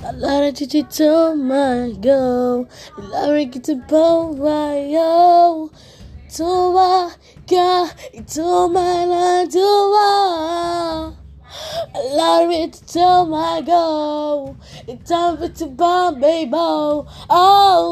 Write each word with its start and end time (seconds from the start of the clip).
Allow 0.00 0.46
you 0.46 0.82
to 0.82 1.34
my 1.36 1.92
go. 2.00 2.66
Allow 2.96 3.34
you 3.34 3.50
to 3.50 3.74
bow 3.76 4.32
my 4.32 4.78
yo. 4.88 5.70
Toa 6.32 7.12
ka 7.46 7.90
ito 8.14 8.68
my 8.68 9.04
la 9.04 9.44
toa. 9.44 11.16
Allow 11.94 12.46
me 12.48 12.70
to 12.70 13.24
my 13.26 13.60
go. 13.60 14.56
It's 14.88 15.10
time 15.10 15.36
for 15.36 15.48
to 15.48 15.66
bomb, 15.66 16.20
baby. 16.20 16.50
Oh. 16.56 17.91